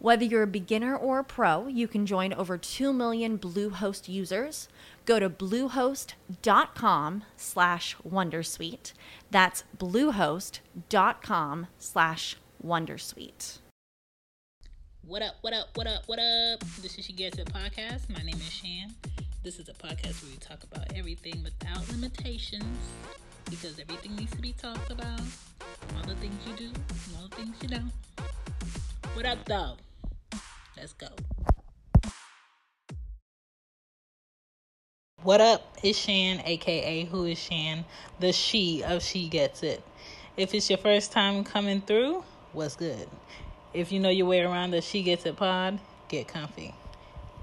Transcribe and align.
Whether 0.00 0.24
you're 0.24 0.44
a 0.44 0.46
beginner 0.46 0.96
or 0.96 1.18
a 1.18 1.24
pro, 1.24 1.66
you 1.66 1.88
can 1.88 2.06
join 2.06 2.32
over 2.32 2.56
2 2.56 2.92
million 2.92 3.36
Bluehost 3.36 4.08
users. 4.08 4.68
Go 5.04 5.18
to 5.18 5.28
bluehost.com 5.28 7.24
slash 7.36 7.96
wondersuite. 8.08 8.92
That's 9.32 9.64
bluehost.com 9.76 11.66
slash 11.80 12.36
wondersuite. 12.64 13.58
What 15.04 15.22
up, 15.22 15.34
what 15.40 15.52
up, 15.52 15.68
what 15.74 15.88
up, 15.88 16.02
what 16.06 16.20
up? 16.20 16.60
This 16.80 16.96
is 16.96 17.04
She 17.06 17.12
Gets 17.12 17.38
It 17.38 17.52
Podcast. 17.52 18.08
My 18.08 18.22
name 18.22 18.36
is 18.36 18.52
Shan. 18.52 18.94
This 19.42 19.58
is 19.58 19.68
a 19.68 19.72
podcast 19.72 20.22
where 20.22 20.30
we 20.30 20.36
talk 20.36 20.62
about 20.62 20.92
everything 20.94 21.42
without 21.42 21.88
limitations 21.90 22.78
because 23.46 23.80
everything 23.80 24.14
needs 24.14 24.30
to 24.30 24.42
be 24.42 24.52
talked 24.52 24.92
about. 24.92 25.22
All 25.96 26.02
the 26.06 26.14
things 26.16 26.34
you 26.46 26.54
do, 26.54 26.72
all 27.16 27.26
the 27.28 27.34
things 27.34 27.56
you 27.62 27.68
don't. 27.68 27.90
What 29.14 29.26
up, 29.26 29.44
though? 29.46 29.76
Let's 30.80 30.92
go. 30.92 31.08
What 35.22 35.40
up? 35.40 35.76
It's 35.82 35.98
Shan, 35.98 36.40
aka 36.44 37.04
Who 37.06 37.24
is 37.24 37.36
Shan, 37.36 37.84
the 38.20 38.32
she 38.32 38.84
of 38.84 39.02
She 39.02 39.28
Gets 39.28 39.64
It. 39.64 39.82
If 40.36 40.54
it's 40.54 40.70
your 40.70 40.78
first 40.78 41.10
time 41.10 41.42
coming 41.42 41.80
through, 41.80 42.22
what's 42.52 42.76
good? 42.76 43.08
If 43.74 43.90
you 43.90 43.98
know 43.98 44.08
your 44.08 44.26
way 44.26 44.40
around 44.40 44.70
the 44.70 44.80
She 44.80 45.02
Gets 45.02 45.26
It 45.26 45.36
pod, 45.36 45.80
get 46.08 46.28
comfy. 46.28 46.72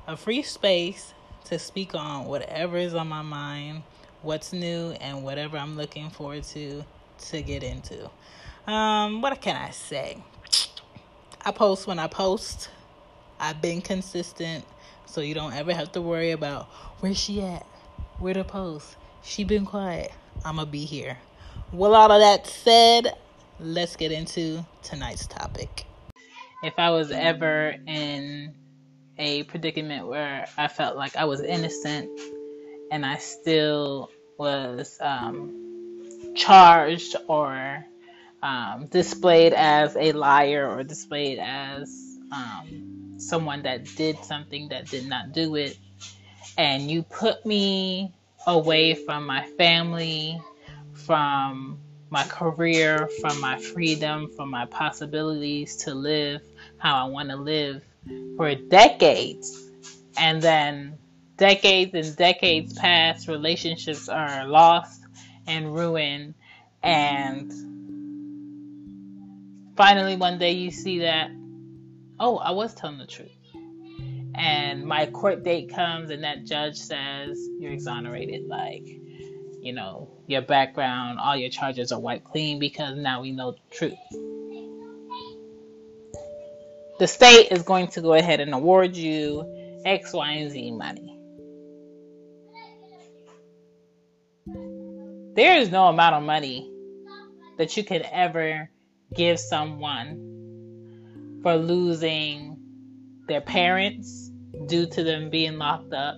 A 0.07 0.15
free 0.15 0.41
space 0.41 1.13
to 1.45 1.59
speak 1.59 1.93
on 1.93 2.25
whatever 2.25 2.77
is 2.77 2.93
on 2.93 3.09
my 3.09 3.21
mind, 3.21 3.83
what's 4.21 4.53
new, 4.53 4.91
and 5.01 5.25
whatever 5.25 5.57
I'm 5.57 5.75
looking 5.75 6.09
forward 6.09 6.43
to 6.43 6.85
to 7.27 7.41
get 7.41 7.63
into. 7.63 8.09
Um, 8.65 9.21
what 9.21 9.41
can 9.41 9.57
I 9.57 9.71
say? 9.71 10.23
I 11.43 11.51
post 11.51 11.85
when 11.85 11.99
I 11.99 12.07
post. 12.07 12.69
I've 13.39 13.61
been 13.61 13.81
consistent, 13.81 14.65
so 15.05 15.21
you 15.21 15.33
don't 15.33 15.53
ever 15.53 15.73
have 15.73 15.91
to 15.93 16.01
worry 16.01 16.31
about 16.31 16.65
where 16.99 17.13
she 17.13 17.41
at, 17.41 17.65
where 18.19 18.33
to 18.33 18.43
post. 18.43 18.95
She 19.23 19.43
been 19.43 19.65
quiet. 19.65 20.11
I'ma 20.43 20.65
be 20.65 20.85
here. 20.85 21.17
With 21.71 21.91
all 21.91 22.11
of 22.11 22.21
that 22.21 22.47
said, 22.47 23.13
let's 23.59 23.95
get 23.95 24.11
into 24.11 24.65
tonight's 24.83 25.27
topic. 25.27 25.85
If 26.63 26.73
I 26.77 26.91
was 26.91 27.11
ever 27.11 27.75
in 27.85 28.53
a 29.17 29.43
predicament 29.43 30.07
where 30.07 30.47
I 30.57 30.67
felt 30.67 30.95
like 30.95 31.15
I 31.15 31.25
was 31.25 31.41
innocent 31.41 32.09
and 32.91 33.05
I 33.05 33.17
still 33.17 34.11
was 34.37 34.97
um, 35.01 36.33
charged 36.35 37.15
or 37.27 37.85
um, 38.43 38.87
displayed 38.87 39.53
as 39.53 39.95
a 39.95 40.11
liar 40.11 40.69
or 40.69 40.83
displayed 40.83 41.39
as 41.39 42.17
um, 42.31 43.04
someone 43.17 43.63
that 43.63 43.85
did 43.95 44.23
something 44.23 44.69
that 44.69 44.87
did 44.87 45.07
not 45.07 45.31
do 45.31 45.55
it, 45.55 45.77
and 46.57 46.89
you 46.89 47.03
put 47.03 47.45
me 47.45 48.13
away 48.47 48.93
from 48.93 49.25
my 49.25 49.45
family, 49.57 50.41
from 50.93 51.79
my 52.09 52.23
career, 52.23 53.09
from 53.21 53.41
my 53.41 53.57
freedom, 53.57 54.29
from 54.35 54.49
my 54.49 54.65
possibilities 54.65 55.75
to 55.77 55.93
live 55.93 56.41
how 56.77 57.05
I 57.05 57.09
want 57.09 57.29
to 57.29 57.35
live 57.35 57.83
for 58.37 58.53
decades. 58.55 59.69
And 60.17 60.41
then 60.41 60.97
decades 61.37 61.93
and 61.93 62.15
decades 62.15 62.73
pass, 62.73 63.27
relationships 63.27 64.07
are 64.07 64.45
lost 64.47 65.01
and 65.47 65.75
ruined. 65.75 66.35
And 66.83 67.51
finally, 69.75 70.15
one 70.15 70.37
day 70.37 70.51
you 70.51 70.71
see 70.71 70.99
that 70.99 71.31
oh, 72.19 72.37
I 72.37 72.51
was 72.51 72.73
telling 72.73 72.97
the 72.97 73.07
truth. 73.07 73.31
And 74.35 74.85
my 74.85 75.05
court 75.05 75.43
date 75.43 75.73
comes, 75.73 76.09
and 76.09 76.23
that 76.23 76.45
judge 76.45 76.77
says, 76.77 77.39
You're 77.59 77.71
exonerated. 77.71 78.47
Like, 78.47 78.85
you 79.61 79.73
know, 79.73 80.09
your 80.27 80.41
background, 80.41 81.19
all 81.19 81.35
your 81.35 81.49
charges 81.49 81.91
are 81.91 81.99
wiped 81.99 82.25
clean 82.25 82.59
because 82.59 82.97
now 82.97 83.21
we 83.21 83.31
know 83.31 83.51
the 83.51 83.75
truth. 83.75 83.93
The 86.99 87.07
state 87.07 87.51
is 87.51 87.63
going 87.63 87.87
to 87.89 88.01
go 88.01 88.13
ahead 88.13 88.39
and 88.39 88.53
award 88.53 88.95
you 88.95 89.81
X, 89.85 90.13
Y, 90.13 90.31
and 90.31 90.51
Z 90.51 90.71
money. 90.71 91.11
There 95.35 95.57
is 95.57 95.69
no 95.69 95.87
amount 95.87 96.15
of 96.15 96.23
money 96.23 96.71
that 97.57 97.75
you 97.75 97.83
could 97.83 98.05
ever 98.11 98.69
give 99.13 99.39
someone 99.39 100.34
for 101.45 101.57
losing 101.57 102.57
their 103.27 103.39
parents 103.39 104.31
due 104.65 104.87
to 104.87 105.03
them 105.03 105.29
being 105.29 105.59
locked 105.59 105.93
up 105.93 106.15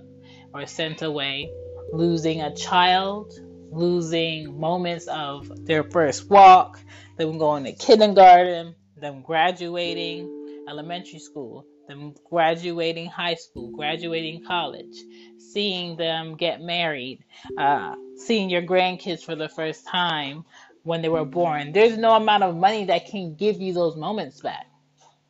or 0.53 0.65
sent 0.65 1.01
away, 1.01 1.51
losing 1.91 2.41
a 2.41 2.55
child, 2.55 3.33
losing 3.69 4.57
moments 4.57 5.05
of 5.07 5.65
their 5.65 5.83
first 5.83 6.29
walk, 6.29 6.79
them 7.17 7.37
going 7.37 7.65
to 7.65 7.73
kindergarten, 7.73 8.73
them 8.95 9.21
graduating 9.21 10.63
elementary 10.69 11.19
school, 11.19 11.65
them 11.89 12.15
graduating 12.29 13.07
high 13.07 13.35
school, 13.35 13.69
graduating 13.71 14.45
college, 14.45 14.95
seeing 15.39 15.97
them 15.97 16.37
get 16.37 16.61
married, 16.61 17.21
uh, 17.57 17.93
seeing 18.15 18.49
your 18.49 18.61
grandkids 18.61 19.25
for 19.25 19.35
the 19.35 19.49
first 19.49 19.85
time 19.85 20.45
when 20.83 21.01
they 21.01 21.09
were 21.09 21.25
born. 21.25 21.73
There's 21.73 21.97
no 21.97 22.15
amount 22.15 22.43
of 22.43 22.55
money 22.55 22.85
that 22.85 23.07
can 23.07 23.35
give 23.35 23.59
you 23.59 23.73
those 23.73 23.97
moments 23.97 24.39
back. 24.39 24.67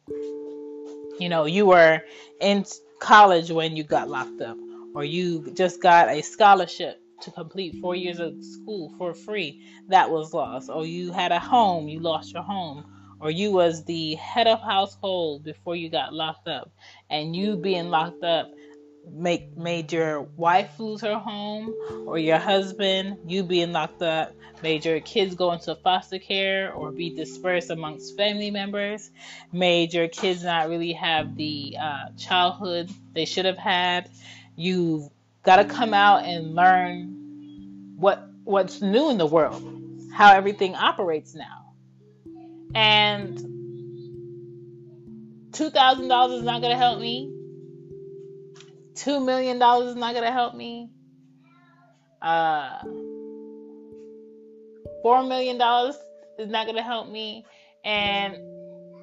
You 0.10 1.30
know, 1.30 1.46
you 1.46 1.66
were 1.66 2.02
in 2.40 2.66
college 3.00 3.52
when 3.52 3.76
you 3.76 3.84
got 3.84 4.10
locked 4.10 4.42
up, 4.42 4.58
or 4.94 5.04
you 5.04 5.52
just 5.54 5.82
got 5.82 6.10
a 6.10 6.22
scholarship 6.22 7.02
to 7.22 7.32
complete 7.32 7.76
four 7.82 7.96
years 7.96 8.20
of 8.20 8.34
school 8.44 8.94
for 8.98 9.14
free 9.14 9.66
that 9.90 10.10
was 10.10 10.34
lost, 10.34 10.70
or 10.70 10.86
you 10.86 11.12
had 11.12 11.32
a 11.32 11.40
home, 11.40 11.88
you 11.88 12.00
lost 12.00 12.34
your 12.34 12.44
home, 12.44 12.86
or 13.20 13.32
you 13.32 13.52
was 13.52 13.84
the 13.86 14.16
head 14.16 14.48
of 14.48 14.62
household 14.62 15.44
before 15.44 15.76
you 15.76 15.90
got 15.90 16.14
locked 16.14 16.48
up, 16.48 16.72
and 17.10 17.36
you 17.36 17.58
being 17.58 17.90
locked 17.90 18.24
up 18.24 18.52
make 19.12 19.56
made 19.58 19.92
your 19.92 20.22
wife 20.38 20.80
lose 20.80 21.02
her 21.02 21.16
home 21.16 21.74
or 22.06 22.18
your 22.18 22.38
husband 22.38 23.18
you 23.26 23.44
being 23.44 23.72
locked 23.72 24.02
up 24.02 24.34
made 24.64 24.84
your 24.84 25.00
kids 25.02 25.36
go 25.36 25.52
into 25.52 25.76
foster 25.76 26.20
care 26.20 26.74
or 26.74 26.92
be 26.92 27.10
dispersed 27.10 27.70
amongst 27.70 28.18
family 28.18 28.52
members 28.52 29.12
made 29.52 29.94
your 29.94 30.08
kids 30.08 30.44
not 30.44 30.70
really 30.70 30.94
have 30.94 31.36
the 31.36 31.76
uh, 31.80 32.10
childhood 32.18 32.90
they 33.14 33.26
should 33.26 33.46
have 33.46 33.58
had 33.58 34.10
you've 34.56 35.10
got 35.44 35.58
to 35.58 35.66
come 35.66 35.94
out 35.94 36.24
and 36.26 36.56
learn 36.56 37.94
what 37.98 38.28
what's 38.44 38.82
new 38.82 39.10
in 39.10 39.18
the 39.18 39.26
world 39.26 39.78
how 40.18 40.34
everything 40.34 40.74
operates 40.74 41.36
now. 41.36 41.74
And 42.74 43.38
$2000 45.52 46.38
is 46.38 46.44
not 46.44 46.62
going 46.62 46.72
to 46.72 46.78
help 46.78 47.00
me 47.00 47.32
two 48.98 49.20
million 49.20 49.60
dollars 49.60 49.90
is 49.92 49.96
not 49.96 50.14
gonna 50.14 50.32
help 50.32 50.56
me. 50.56 50.90
Uh, 52.22 52.80
four 55.04 55.24
million 55.24 55.58
dollars 55.58 55.96
is 56.40 56.50
not 56.50 56.66
gonna 56.66 56.84
help 56.84 57.10
me, 57.10 57.46
and 57.86 58.36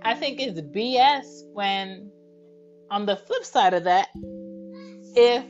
I 0.03 0.15
think 0.15 0.41
it's 0.41 0.61
BS 0.61 1.45
when, 1.53 2.11
on 2.91 3.07
the 3.07 3.17
flip 3.17 3.45
side 3.45 3.73
of 3.75 3.85
that, 3.85 4.09
if 5.17 5.45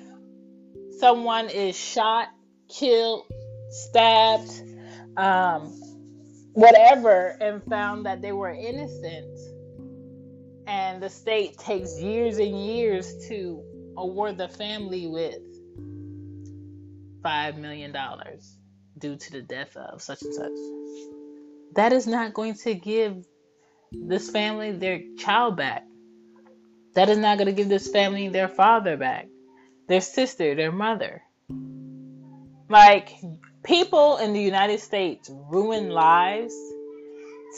someone 0.99 1.49
is 1.49 1.77
shot, 1.77 2.29
killed, 2.69 3.25
stabbed, 3.71 4.63
um, 5.17 5.69
whatever, 6.53 7.37
and 7.41 7.63
found 7.65 8.07
that 8.07 8.23
they 8.23 8.33
were 8.33 8.53
innocent, 8.53 9.39
and 10.67 11.03
the 11.03 11.11
state 11.11 11.59
takes 11.59 12.01
years 12.01 12.39
and 12.39 12.65
years 12.65 13.27
to 13.29 13.63
award 13.97 14.39
the 14.39 14.49
family 14.49 15.07
with 15.07 15.41
$5 17.23 17.57
million 17.57 17.97
due 18.99 19.17
to 19.17 19.33
the 19.33 19.43
death 19.43 19.77
of 19.77 20.03
such 20.03 20.23
and 20.23 20.35
such. 20.35 20.53
That 21.75 21.93
is 21.93 22.07
not 22.07 22.35
going 22.35 22.55
to 22.55 22.75
give 22.75 23.25
this 23.93 24.31
family 24.31 24.73
their 24.73 25.01
child 25.19 25.57
back. 25.57 25.85
That 26.95 27.09
is 27.09 27.19
not 27.19 27.39
going 27.39 27.47
to 27.47 27.53
give 27.53 27.69
this 27.69 27.89
family 27.89 28.29
their 28.29 28.49
father 28.49 28.97
back, 28.97 29.29
their 29.89 30.01
sister, 30.01 30.55
their 30.55 30.71
mother. 30.73 31.23
Like, 32.69 33.11
people 33.65 34.19
in 34.19 34.33
the 34.33 34.41
United 34.41 34.81
States 34.81 35.31
ruin 35.31 35.91
lives, 35.91 36.55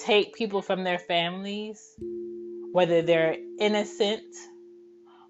take 0.04 0.34
people 0.34 0.62
from 0.62 0.84
their 0.84 0.98
families, 0.98 1.82
whether 2.72 3.02
they're 3.02 3.36
innocent, 3.58 4.24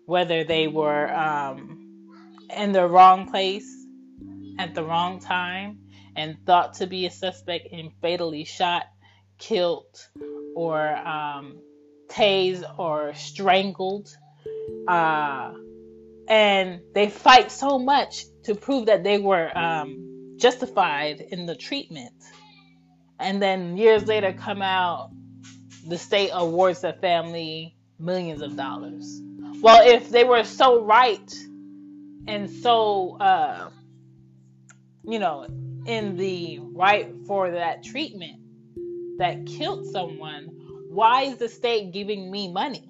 whether 0.06 0.44
they 0.44 0.68
were 0.68 1.12
um, 1.12 2.10
in 2.56 2.72
the 2.72 2.86
wrong 2.86 3.28
place 3.28 3.70
at 4.58 4.74
the 4.74 4.82
wrong 4.82 5.20
time 5.20 5.78
and 6.16 6.36
thought 6.46 6.74
to 6.74 6.86
be 6.86 7.06
a 7.06 7.10
suspect 7.10 7.68
and 7.72 7.90
fatally 8.00 8.44
shot, 8.44 8.84
killed, 9.38 10.08
or 10.54 10.96
um, 10.96 11.58
tased 12.08 12.64
or 12.78 13.12
strangled. 13.14 14.08
Uh, 14.88 15.52
and 16.28 16.80
they 16.94 17.08
fight 17.08 17.52
so 17.52 17.78
much 17.78 18.24
to 18.44 18.54
prove 18.54 18.86
that 18.86 19.04
they 19.04 19.18
were 19.18 19.56
um, 19.56 20.34
justified 20.36 21.20
in 21.20 21.46
the 21.46 21.54
treatment. 21.54 22.14
And 23.18 23.40
then 23.40 23.76
years 23.76 24.06
later, 24.06 24.32
come 24.32 24.62
out, 24.62 25.10
the 25.86 25.98
state 25.98 26.30
awards 26.32 26.80
the 26.80 26.92
family 26.94 27.76
millions 27.98 28.42
of 28.42 28.56
dollars. 28.56 29.20
Well, 29.62 29.86
if 29.86 30.10
they 30.10 30.24
were 30.24 30.44
so 30.44 30.82
right 30.84 31.34
and 32.26 32.50
so, 32.50 33.16
uh, 33.20 33.70
you 35.04 35.18
know, 35.18 35.46
in 35.86 36.16
the 36.16 36.60
right 36.60 37.12
for 37.26 37.50
that 37.50 37.82
treatment 37.82 38.40
that 39.18 39.46
killed 39.46 39.86
someone, 39.92 40.48
why 40.90 41.22
is 41.22 41.36
the 41.38 41.48
state 41.48 41.92
giving 41.92 42.30
me 42.30 42.52
money? 42.52 42.88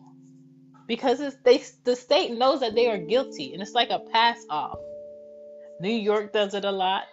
Because 0.86 1.20
it's, 1.20 1.36
they, 1.44 1.62
the 1.84 1.96
state 1.96 2.32
knows 2.32 2.60
that 2.60 2.74
they 2.74 2.88
are 2.88 2.98
guilty, 2.98 3.52
and 3.52 3.62
it's 3.62 3.72
like 3.72 3.90
a 3.90 3.98
pass 3.98 4.44
off. 4.48 4.78
New 5.80 5.90
York 5.90 6.32
does 6.32 6.54
it 6.54 6.64
a 6.64 6.70
lot. 6.70 7.04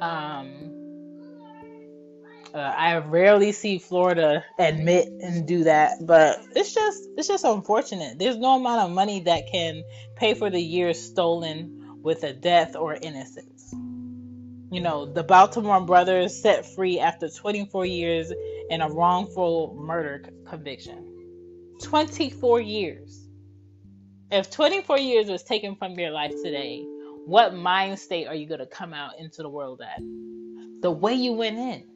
Um, 0.00 0.79
uh, 2.54 2.58
I 2.58 2.96
rarely 2.98 3.52
see 3.52 3.78
Florida 3.78 4.44
admit 4.58 5.08
and 5.22 5.46
do 5.46 5.64
that, 5.64 5.98
but 6.06 6.44
it's 6.56 6.74
just 6.74 7.08
it's 7.16 7.28
just 7.28 7.44
unfortunate. 7.44 8.18
There's 8.18 8.36
no 8.36 8.56
amount 8.56 8.82
of 8.82 8.90
money 8.90 9.20
that 9.20 9.46
can 9.50 9.82
pay 10.16 10.34
for 10.34 10.50
the 10.50 10.60
years 10.60 11.00
stolen 11.00 11.98
with 12.02 12.24
a 12.24 12.32
death 12.32 12.76
or 12.76 12.94
innocence. 12.94 13.72
You 14.72 14.80
know, 14.80 15.06
the 15.06 15.24
Baltimore 15.24 15.80
brothers 15.80 16.40
set 16.40 16.64
free 16.64 17.00
after 17.00 17.28
24 17.28 17.86
years 17.86 18.32
in 18.68 18.80
a 18.80 18.88
wrongful 18.88 19.76
murder 19.78 20.24
conviction. 20.48 21.06
24 21.82 22.60
years. 22.60 23.28
If 24.30 24.50
24 24.50 24.98
years 24.98 25.28
was 25.28 25.42
taken 25.42 25.74
from 25.74 25.98
your 25.98 26.10
life 26.10 26.32
today, 26.42 26.84
what 27.26 27.54
mind 27.54 27.98
state 27.98 28.28
are 28.28 28.34
you 28.34 28.46
going 28.46 28.60
to 28.60 28.66
come 28.66 28.94
out 28.94 29.18
into 29.18 29.42
the 29.42 29.48
world 29.48 29.80
at? 29.80 30.00
The 30.82 30.90
way 30.90 31.14
you 31.14 31.32
went 31.32 31.58
in. 31.58 31.89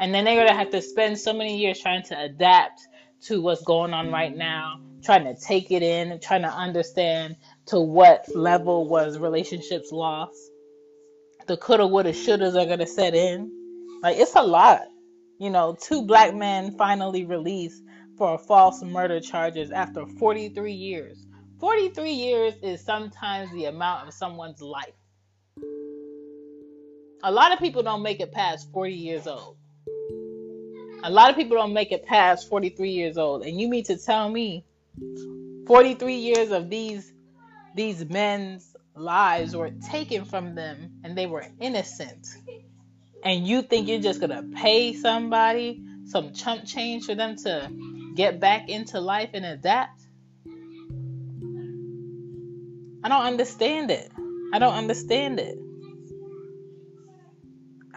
And 0.00 0.14
then 0.14 0.24
they're 0.24 0.36
going 0.36 0.48
to 0.48 0.54
have 0.54 0.70
to 0.70 0.82
spend 0.82 1.18
so 1.18 1.32
many 1.32 1.58
years 1.58 1.80
trying 1.80 2.02
to 2.04 2.20
adapt 2.20 2.80
to 3.22 3.40
what's 3.40 3.62
going 3.62 3.92
on 3.92 4.10
right 4.12 4.30
mm-hmm. 4.30 4.38
now, 4.38 4.80
trying 5.02 5.24
to 5.24 5.34
take 5.40 5.70
it 5.70 5.82
in, 5.82 6.20
trying 6.20 6.42
to 6.42 6.52
understand 6.52 7.36
to 7.66 7.80
what 7.80 8.24
level 8.34 8.88
was 8.88 9.18
relationships 9.18 9.90
lost. 9.90 10.38
The 11.46 11.56
coulda, 11.56 11.86
woulda, 11.86 12.12
shouldas 12.12 12.60
are 12.60 12.66
going 12.66 12.78
to 12.78 12.86
set 12.86 13.14
in. 13.14 13.50
Like, 14.02 14.18
it's 14.18 14.36
a 14.36 14.42
lot. 14.42 14.82
You 15.38 15.50
know, 15.50 15.76
two 15.80 16.02
black 16.02 16.34
men 16.34 16.76
finally 16.76 17.24
released 17.24 17.82
for 18.16 18.38
false 18.38 18.82
murder 18.82 19.20
charges 19.20 19.70
after 19.70 20.06
43 20.06 20.72
years. 20.72 21.26
43 21.60 22.10
years 22.10 22.54
is 22.62 22.84
sometimes 22.84 23.50
the 23.52 23.64
amount 23.64 24.06
of 24.06 24.14
someone's 24.14 24.60
life. 24.60 24.94
A 27.24 27.32
lot 27.32 27.52
of 27.52 27.58
people 27.58 27.82
don't 27.82 28.02
make 28.02 28.20
it 28.20 28.30
past 28.30 28.70
40 28.72 28.94
years 28.94 29.26
old. 29.26 29.56
A 31.04 31.10
lot 31.10 31.30
of 31.30 31.36
people 31.36 31.56
don't 31.56 31.72
make 31.72 31.92
it 31.92 32.04
past 32.04 32.48
43 32.48 32.90
years 32.90 33.18
old. 33.18 33.42
And 33.42 33.60
you 33.60 33.68
mean 33.68 33.84
to 33.84 33.96
tell 33.96 34.28
me 34.28 34.64
43 35.66 36.14
years 36.14 36.50
of 36.50 36.68
these 36.70 37.12
these 37.74 38.04
men's 38.04 38.74
lives 38.96 39.54
were 39.54 39.70
taken 39.70 40.24
from 40.24 40.54
them 40.54 41.00
and 41.04 41.16
they 41.16 41.26
were 41.26 41.46
innocent. 41.60 42.26
And 43.22 43.46
you 43.46 43.62
think 43.62 43.88
you're 43.88 44.00
just 44.00 44.20
to 44.20 44.44
pay 44.54 44.94
somebody 44.94 45.82
some 46.06 46.32
chump 46.32 46.64
change 46.64 47.04
for 47.04 47.14
them 47.14 47.36
to 47.36 47.70
get 48.14 48.40
back 48.40 48.68
into 48.68 48.98
life 49.00 49.30
and 49.34 49.44
adapt? 49.44 50.00
I 53.04 53.08
don't 53.08 53.24
understand 53.24 53.90
it. 53.90 54.10
I 54.52 54.58
don't 54.58 54.74
understand 54.74 55.38
it. 55.38 55.58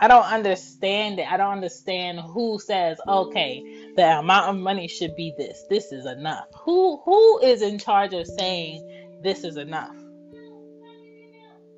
I 0.02 0.08
don't 0.08 0.26
understand 0.26 1.20
it. 1.20 1.32
I 1.32 1.38
don't 1.38 1.52
understand 1.52 2.20
who 2.20 2.58
says, 2.58 3.00
okay, 3.08 3.92
the 3.96 4.18
amount 4.18 4.50
of 4.50 4.56
money 4.56 4.88
should 4.88 5.16
be 5.16 5.32
this. 5.38 5.64
This 5.70 5.92
is 5.92 6.08
enough. 6.08 6.48
Who 6.66 7.00
who 7.06 7.40
is 7.44 7.62
in 7.62 7.78
charge 7.78 8.14
of 8.14 8.26
saying 8.26 9.20
this 9.24 9.44
is 9.44 9.58
enough? 9.58 9.96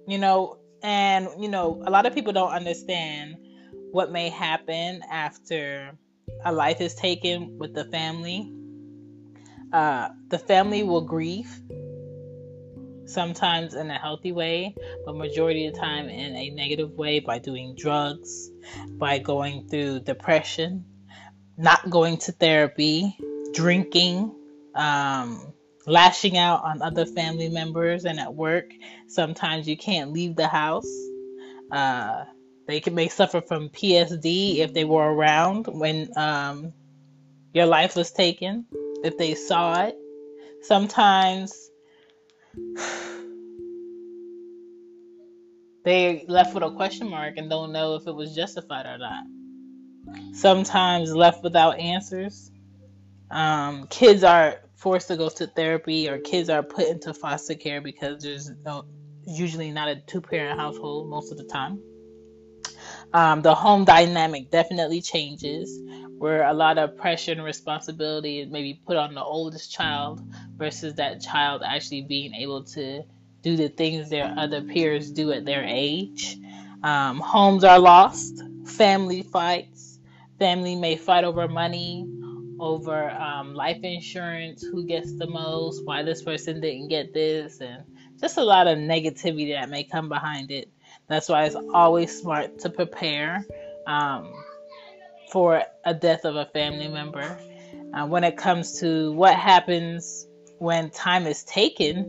You 0.07 0.17
know, 0.17 0.57
and 0.81 1.27
you 1.37 1.49
know, 1.49 1.83
a 1.85 1.91
lot 1.91 2.05
of 2.05 2.13
people 2.13 2.31
don't 2.31 2.53
understand 2.53 3.35
what 3.91 4.09
may 4.09 4.29
happen 4.29 5.01
after 5.11 5.91
a 6.45 6.51
life 6.53 6.79
is 6.79 6.95
taken 6.95 7.57
with 7.57 7.73
the 7.73 7.83
family. 7.85 8.49
Uh, 9.73 10.09
the 10.29 10.39
family 10.39 10.83
will 10.83 11.01
grieve 11.01 11.61
sometimes 13.05 13.73
in 13.73 13.89
a 13.89 13.97
healthy 13.97 14.31
way, 14.31 14.75
but 15.05 15.15
majority 15.15 15.67
of 15.67 15.73
the 15.73 15.79
time 15.79 16.07
in 16.09 16.35
a 16.35 16.49
negative 16.51 16.91
way 16.91 17.19
by 17.19 17.39
doing 17.39 17.75
drugs, 17.75 18.49
by 18.97 19.19
going 19.19 19.67
through 19.67 20.01
depression, 20.01 20.85
not 21.57 21.89
going 21.89 22.17
to 22.17 22.31
therapy, 22.31 23.17
drinking, 23.53 24.33
um, 24.75 25.53
lashing 25.85 26.37
out 26.37 26.63
on 26.63 26.81
other 26.81 27.05
family 27.05 27.49
members 27.49 28.05
and 28.05 28.19
at 28.19 28.33
work. 28.33 28.71
Sometimes 29.07 29.67
you 29.67 29.77
can't 29.77 30.11
leave 30.11 30.35
the 30.35 30.47
house. 30.47 30.91
Uh, 31.71 32.25
they 32.65 32.79
can 32.79 32.95
may 32.95 33.09
suffer 33.09 33.41
from 33.41 33.69
PSD 33.69 34.57
if 34.57 34.73
they 34.73 34.85
were 34.85 35.11
around 35.13 35.67
when 35.67 36.09
um, 36.17 36.73
your 37.53 37.65
life 37.65 37.95
was 37.95 38.11
taken, 38.11 38.65
if 39.03 39.17
they 39.17 39.35
saw 39.35 39.83
it. 39.83 39.97
Sometimes 40.61 41.69
they 45.85 46.25
left 46.27 46.53
with 46.53 46.63
a 46.63 46.71
question 46.71 47.09
mark 47.09 47.37
and 47.37 47.49
don't 47.49 47.71
know 47.71 47.95
if 47.95 48.05
it 48.07 48.13
was 48.13 48.35
justified 48.35 48.85
or 48.85 48.97
not. 48.97 49.23
Sometimes 50.33 51.15
left 51.15 51.43
without 51.43 51.79
answers. 51.79 52.51
Um, 53.31 53.87
kids 53.87 54.23
are 54.23 54.59
forced 54.75 55.07
to 55.07 55.17
go 55.17 55.29
to 55.29 55.47
therapy 55.47 56.09
or 56.09 56.19
kids 56.19 56.49
are 56.49 56.61
put 56.61 56.87
into 56.87 57.13
foster 57.13 57.55
care 57.55 57.81
because 57.81 58.21
there's 58.21 58.51
no 58.65 58.85
usually 59.25 59.71
not 59.71 59.87
a 59.87 59.95
two 59.95 60.21
parent 60.21 60.59
household 60.59 61.09
most 61.09 61.31
of 61.31 61.37
the 61.37 61.45
time. 61.45 61.81
Um, 63.13 63.41
the 63.41 63.55
home 63.55 63.85
dynamic 63.85 64.51
definitely 64.51 65.01
changes 65.01 65.79
where 66.17 66.43
a 66.43 66.53
lot 66.53 66.77
of 66.77 66.97
pressure 66.97 67.31
and 67.31 67.43
responsibility 67.43 68.39
is 68.39 68.49
maybe 68.49 68.81
put 68.85 68.97
on 68.97 69.13
the 69.13 69.23
oldest 69.23 69.71
child 69.71 70.21
versus 70.63 70.93
that 70.93 71.21
child 71.21 71.61
actually 71.65 72.01
being 72.03 72.33
able 72.33 72.63
to 72.63 73.03
do 73.41 73.57
the 73.57 73.67
things 73.67 74.09
their 74.09 74.33
other 74.37 74.61
peers 74.61 75.11
do 75.11 75.33
at 75.33 75.43
their 75.43 75.65
age. 75.65 76.37
Um, 76.83 77.19
homes 77.19 77.65
are 77.65 77.79
lost, 77.79 78.41
family 78.65 79.23
fights. 79.23 79.99
Family 80.39 80.77
may 80.77 80.95
fight 80.95 81.25
over 81.25 81.49
money, 81.49 82.07
over 82.61 83.09
um, 83.09 83.53
life 83.53 83.83
insurance, 83.83 84.63
who 84.63 84.85
gets 84.85 85.11
the 85.17 85.27
most, 85.27 85.83
why 85.83 86.01
this 86.01 86.23
person 86.23 86.61
didn't 86.61 86.87
get 86.87 87.13
this, 87.13 87.59
and 87.59 87.83
just 88.21 88.37
a 88.37 88.43
lot 88.43 88.65
of 88.65 88.77
negativity 88.77 89.53
that 89.53 89.69
may 89.69 89.83
come 89.83 90.07
behind 90.07 90.49
it. 90.49 90.69
That's 91.09 91.27
why 91.27 91.43
it's 91.43 91.57
always 91.73 92.17
smart 92.17 92.59
to 92.59 92.69
prepare 92.69 93.45
um, 93.85 94.33
for 95.29 95.61
a 95.83 95.93
death 95.93 96.23
of 96.23 96.37
a 96.37 96.45
family 96.45 96.87
member. 96.87 97.37
Uh, 97.93 98.07
when 98.07 98.23
it 98.23 98.37
comes 98.37 98.79
to 98.79 99.11
what 99.11 99.35
happens 99.35 100.25
when 100.63 100.89
time 100.91 101.27
is 101.27 101.43
taken, 101.43 102.05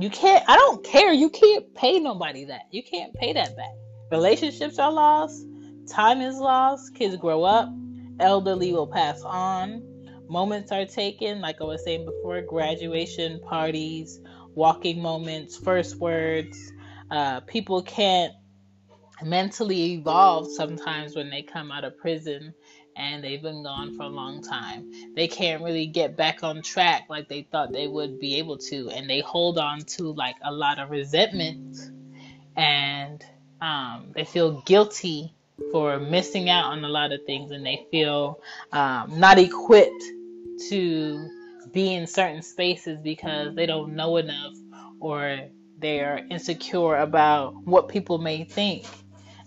you 0.00 0.10
can't, 0.10 0.44
I 0.48 0.56
don't 0.56 0.84
care. 0.84 1.12
You 1.12 1.30
can't 1.30 1.72
pay 1.76 2.00
nobody 2.00 2.44
that. 2.46 2.62
You 2.72 2.82
can't 2.82 3.14
pay 3.14 3.32
that 3.32 3.56
back. 3.56 3.70
Relationships 4.10 4.80
are 4.80 4.90
lost, 4.90 5.46
time 5.88 6.20
is 6.20 6.38
lost, 6.38 6.92
kids 6.96 7.16
grow 7.16 7.44
up, 7.44 7.68
elderly 8.18 8.72
will 8.72 8.88
pass 8.88 9.22
on. 9.22 9.80
moments 10.28 10.72
are 10.72 10.84
taken, 10.84 11.40
like 11.40 11.60
I 11.60 11.64
was 11.64 11.84
saying 11.84 12.04
before, 12.04 12.42
graduation 12.42 13.38
parties, 13.48 14.20
walking 14.56 15.00
moments, 15.00 15.56
first 15.56 15.96
words. 15.96 16.58
Uh, 17.12 17.40
people 17.42 17.80
can't 17.82 18.32
mentally 19.22 19.92
evolve 19.92 20.50
sometimes 20.50 21.14
when 21.14 21.30
they 21.30 21.42
come 21.42 21.70
out 21.70 21.84
of 21.84 21.96
prison 21.96 22.52
and 23.00 23.24
they've 23.24 23.40
been 23.40 23.62
gone 23.62 23.96
for 23.96 24.02
a 24.02 24.08
long 24.08 24.42
time. 24.42 24.92
They 25.14 25.26
can't 25.26 25.62
really 25.62 25.86
get 25.86 26.16
back 26.16 26.44
on 26.44 26.60
track 26.60 27.06
like 27.08 27.28
they 27.28 27.42
thought 27.42 27.72
they 27.72 27.88
would 27.88 28.20
be 28.20 28.36
able 28.36 28.58
to, 28.58 28.90
and 28.90 29.08
they 29.08 29.20
hold 29.20 29.58
on 29.58 29.80
to 29.96 30.12
like 30.12 30.36
a 30.42 30.52
lot 30.52 30.78
of 30.78 30.90
resentment 30.90 31.78
and 32.56 33.24
um, 33.62 34.12
they 34.14 34.24
feel 34.24 34.60
guilty 34.62 35.32
for 35.72 35.98
missing 35.98 36.50
out 36.50 36.66
on 36.66 36.84
a 36.84 36.88
lot 36.88 37.12
of 37.12 37.20
things 37.24 37.50
and 37.50 37.64
they 37.64 37.86
feel 37.90 38.40
um, 38.72 39.18
not 39.18 39.38
equipped 39.38 40.02
to 40.68 41.28
be 41.72 41.94
in 41.94 42.06
certain 42.06 42.42
spaces 42.42 42.98
because 43.02 43.54
they 43.54 43.64
don't 43.64 43.94
know 43.94 44.18
enough 44.18 44.54
or 45.00 45.38
they're 45.78 46.26
insecure 46.30 46.96
about 46.96 47.54
what 47.64 47.88
people 47.88 48.18
may 48.18 48.44
think. 48.44 48.84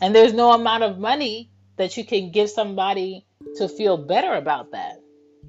And 0.02 0.16
there's 0.16 0.34
no 0.34 0.54
amount 0.54 0.84
of 0.84 0.98
money 0.98 1.52
that 1.78 1.98
you 1.98 2.06
can 2.06 2.32
give 2.32 2.50
somebody 2.50 3.26
to 3.58 3.68
feel 3.68 3.98
better 3.98 4.34
about 4.34 4.72
that. 4.72 4.98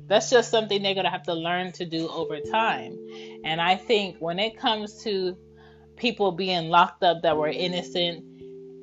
That's 0.06 0.30
just 0.30 0.50
something 0.50 0.82
they're 0.82 0.94
going 0.94 1.04
to 1.04 1.10
have 1.10 1.22
to 1.24 1.34
learn 1.34 1.72
to 1.72 1.86
do 1.86 2.08
over 2.08 2.38
time. 2.40 2.98
And 3.44 3.60
I 3.60 3.76
think 3.76 4.16
when 4.18 4.38
it 4.38 4.58
comes 4.58 5.02
to 5.04 5.36
people 5.96 6.32
being 6.32 6.68
locked 6.68 7.02
up 7.02 7.22
that 7.22 7.36
were 7.36 7.48
innocent, 7.48 8.24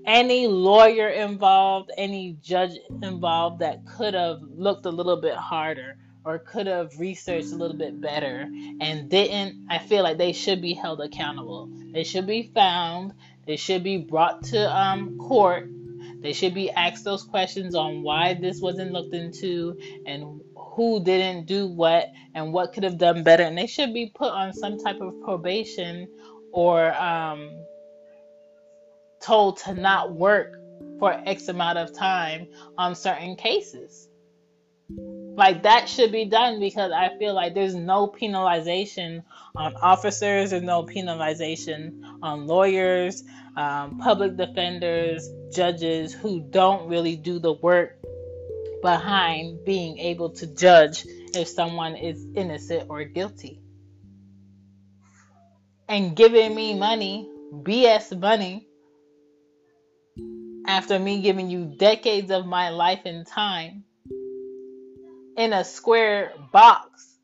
any 0.06 0.48
lawyer 0.48 1.10
involved, 1.10 1.92
any 1.98 2.38
judge 2.42 2.72
involved 3.04 3.60
that 3.60 3.86
could 3.86 4.14
have 4.14 4.40
looked 4.42 4.86
a 4.86 4.90
little 4.90 5.22
bit 5.22 5.36
harder 5.36 5.98
or 6.24 6.40
could 6.40 6.68
have 6.68 7.00
researched 7.00 7.52
a 7.52 7.56
little 7.56 7.78
bit 7.78 8.00
better 8.00 8.48
and 8.80 9.10
didn't, 9.10 9.68
I 9.70 9.80
feel 9.80 10.04
like 10.04 10.18
they 10.18 10.34
should 10.34 10.62
be 10.62 10.74
held 10.74 11.02
accountable. 11.02 11.70
They 11.94 12.04
should 12.04 12.28
be 12.28 12.52
found. 12.54 13.14
They 13.46 13.56
should 13.56 13.84
be 13.84 13.98
brought 13.98 14.44
to 14.46 14.76
um, 14.76 15.18
court. 15.18 15.70
They 16.22 16.34
should 16.34 16.54
be 16.54 16.70
asked 16.70 17.04
those 17.04 17.24
questions 17.24 17.74
on 17.74 18.04
why 18.04 18.36
this 18.36 18.62
wasn't 18.62 18.92
looked 18.92 19.14
into 19.14 19.78
and 20.06 20.42
who 20.56 21.04
didn't 21.04 21.48
do 21.48 21.68
what 21.68 22.08
and 22.36 22.54
what 22.54 22.74
could 22.74 22.84
have 22.84 22.98
done 22.98 23.24
better. 23.24 23.44
And 23.44 23.58
they 23.58 23.68
should 23.68 23.94
be 23.94 24.12
put 24.14 24.32
on 24.32 24.54
some 24.54 24.78
type 24.78 25.02
of 25.02 25.20
probation 25.22 26.08
or 26.52 26.94
um, 26.94 27.50
told 29.22 29.58
to 29.60 29.74
not 29.74 30.14
work 30.14 30.58
for 31.00 31.12
X 31.26 31.48
amount 31.48 31.80
of 31.80 31.94
time 31.94 32.48
on 32.78 32.94
certain 32.94 33.36
cases. 33.36 34.08
Like 35.42 35.64
that 35.64 35.90
should 35.90 36.12
be 36.12 36.26
done 36.26 36.60
because 36.60 36.92
I 36.92 37.18
feel 37.18 37.34
like 37.34 37.56
there's 37.56 37.74
no 37.74 38.06
penalization 38.08 39.24
on 39.56 39.76
officers, 39.78 40.52
there's 40.52 40.62
no 40.62 40.84
penalization 40.84 42.00
on 42.22 42.46
lawyers, 42.46 43.24
um, 43.58 43.98
public 43.98 44.38
defenders, 44.38 45.28
judges 45.52 46.14
who 46.14 46.42
don't 46.42 46.88
really 46.88 47.16
do 47.16 47.40
the 47.40 47.54
work 47.54 47.98
behind 48.84 49.66
being 49.66 49.98
able 49.98 50.30
to 50.30 50.46
judge 50.46 51.08
if 51.34 51.48
someone 51.48 51.96
is 51.96 52.24
innocent 52.36 52.88
or 52.88 53.04
guilty. 53.04 53.60
And 55.90 56.16
giving 56.16 56.54
me 56.54 56.76
money, 56.76 57.28
BS 57.52 58.16
money, 58.20 58.68
after 60.68 61.00
me 61.00 61.20
giving 61.24 61.50
you 61.50 61.74
decades 61.80 62.30
of 62.30 62.46
my 62.46 62.70
life 62.70 63.02
and 63.06 63.26
time 63.26 63.86
in 65.38 65.54
a 65.54 65.64
square 65.64 66.34
box 66.52 67.18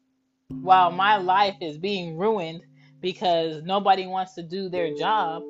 while 0.49 0.91
my 0.91 1.17
life 1.17 1.55
is 1.61 1.77
being 1.77 2.17
ruined 2.17 2.61
because 3.01 3.63
nobody 3.63 4.07
wants 4.07 4.35
to 4.35 4.43
do 4.43 4.69
their 4.69 4.93
job 4.95 5.43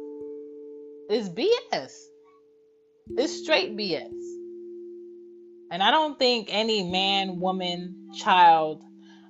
is 1.10 1.30
BS. 1.30 1.92
It's 3.16 3.42
straight 3.44 3.78
BS. 3.78 4.12
And 5.72 5.84
I 5.84 5.92
don't 5.92 6.18
think 6.18 6.48
any 6.52 6.90
man, 6.90 7.40
woman, 7.40 8.10
child, 8.18 8.84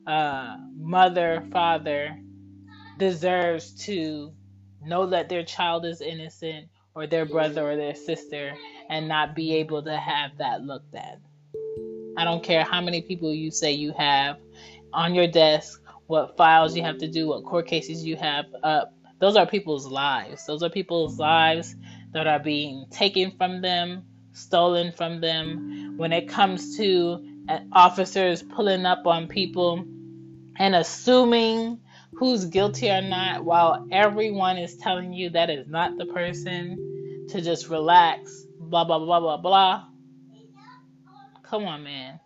uh, 0.05 0.57
mother, 0.75 1.43
father 1.51 2.17
deserves 2.97 3.73
to 3.85 4.33
know 4.83 5.07
that 5.07 5.29
their 5.29 5.43
child 5.43 5.85
is 5.85 6.01
innocent 6.01 6.69
or 6.95 7.07
their 7.07 7.25
brother 7.25 7.71
or 7.71 7.75
their 7.75 7.95
sister 7.95 8.53
and 8.89 9.07
not 9.07 9.35
be 9.35 9.55
able 9.55 9.83
to 9.83 9.95
have 9.95 10.37
that 10.37 10.61
looked 10.61 10.95
at. 10.95 11.19
I 12.17 12.23
don't 12.23 12.43
care 12.43 12.63
how 12.63 12.81
many 12.81 13.01
people 13.01 13.31
you 13.33 13.51
say 13.51 13.71
you 13.71 13.93
have 13.97 14.37
on 14.91 15.13
your 15.13 15.27
desk, 15.27 15.81
what 16.07 16.35
files 16.35 16.75
you 16.75 16.81
have 16.83 16.97
to 16.97 17.07
do, 17.07 17.27
what 17.27 17.45
court 17.45 17.67
cases 17.67 18.03
you 18.03 18.15
have 18.15 18.45
up. 18.63 18.93
Those 19.19 19.35
are 19.35 19.45
people's 19.45 19.87
lives. 19.87 20.45
Those 20.45 20.63
are 20.63 20.69
people's 20.69 21.19
lives 21.19 21.75
that 22.13 22.27
are 22.27 22.39
being 22.39 22.87
taken 22.89 23.31
from 23.37 23.61
them, 23.61 24.03
stolen 24.33 24.91
from 24.91 25.21
them. 25.21 25.95
When 25.97 26.11
it 26.11 26.27
comes 26.27 26.77
to 26.77 27.23
uh, 27.49 27.59
officers 27.71 28.41
pulling 28.43 28.85
up 28.85 29.05
on 29.05 29.27
people 29.27 29.85
and 30.57 30.75
assuming 30.75 31.79
who's 32.13 32.45
guilty 32.45 32.89
or 32.89 33.01
not, 33.01 33.45
while 33.45 33.87
everyone 33.91 34.57
is 34.57 34.75
telling 34.77 35.13
you 35.13 35.29
that 35.31 35.49
is 35.49 35.67
not 35.67 35.97
the 35.97 36.05
person, 36.07 37.27
to 37.29 37.41
just 37.41 37.69
relax, 37.69 38.45
blah, 38.59 38.83
blah, 38.83 38.99
blah, 38.99 39.19
blah, 39.19 39.37
blah. 39.37 39.85
Come 41.49 41.65
on, 41.65 41.83
man. 41.83 42.19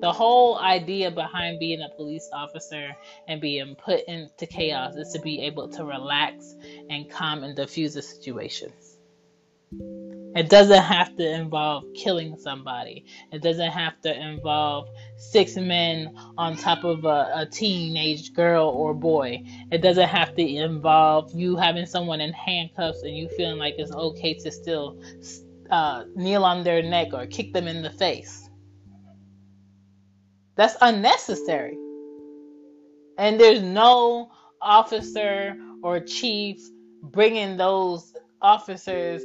The 0.00 0.12
whole 0.12 0.58
idea 0.58 1.10
behind 1.10 1.58
being 1.58 1.80
a 1.80 1.88
police 1.96 2.28
officer 2.32 2.94
and 3.26 3.40
being 3.40 3.74
put 3.74 4.04
into 4.06 4.46
chaos 4.46 4.94
is 4.96 5.12
to 5.14 5.20
be 5.20 5.42
able 5.42 5.68
to 5.70 5.84
relax 5.84 6.54
and 6.90 7.10
calm 7.10 7.42
and 7.42 7.56
diffuse 7.56 7.96
a 7.96 8.02
situation. 8.02 8.72
It 10.36 10.50
doesn't 10.50 10.82
have 10.82 11.16
to 11.16 11.28
involve 11.28 11.84
killing 11.94 12.36
somebody. 12.36 13.04
It 13.32 13.40
doesn't 13.40 13.70
have 13.70 14.00
to 14.02 14.14
involve 14.14 14.88
six 15.16 15.56
men 15.56 16.14
on 16.36 16.56
top 16.56 16.82
of 16.84 17.04
a, 17.04 17.30
a, 17.34 17.46
teenage 17.46 18.32
girl 18.34 18.68
or 18.68 18.94
boy. 18.94 19.44
It 19.70 19.80
doesn't 19.80 20.08
have 20.08 20.34
to 20.34 20.42
involve 20.42 21.32
you 21.32 21.56
having 21.56 21.86
someone 21.86 22.20
in 22.20 22.32
handcuffs 22.32 23.02
and 23.02 23.16
you 23.16 23.28
feeling 23.36 23.58
like 23.58 23.74
it's 23.78 23.92
okay 23.92 24.34
to 24.34 24.50
still 24.50 25.00
uh, 25.70 26.04
kneel 26.14 26.44
on 26.44 26.64
their 26.64 26.82
neck 26.82 27.08
or 27.12 27.26
kick 27.26 27.52
them 27.52 27.66
in 27.66 27.82
the 27.82 27.90
face. 27.90 28.48
That's 30.56 30.76
unnecessary. 30.80 31.76
And 33.18 33.38
there's 33.38 33.62
no 33.62 34.30
officer 34.60 35.56
or 35.82 36.00
chief 36.00 36.60
bringing 37.02 37.56
those 37.56 38.14
officers 38.40 39.22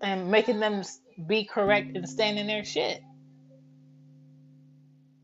and 0.00 0.30
making 0.30 0.60
them 0.60 0.82
be 1.26 1.44
correct 1.44 1.96
and 1.96 2.08
stand 2.08 2.38
in 2.38 2.46
their 2.46 2.64
shit. 2.64 3.02